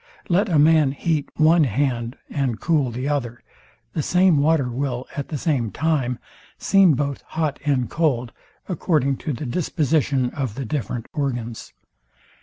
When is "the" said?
2.89-3.07, 3.93-4.01, 5.27-5.37, 9.33-9.45, 10.55-10.65